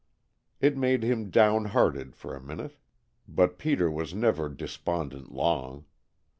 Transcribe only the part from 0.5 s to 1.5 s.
It made him